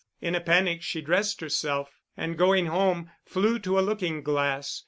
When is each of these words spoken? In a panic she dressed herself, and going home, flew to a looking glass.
In 0.19 0.33
a 0.33 0.41
panic 0.41 0.81
she 0.81 0.99
dressed 0.99 1.41
herself, 1.41 1.99
and 2.17 2.35
going 2.35 2.65
home, 2.65 3.11
flew 3.23 3.59
to 3.59 3.77
a 3.77 3.81
looking 3.85 4.23
glass. 4.23 4.79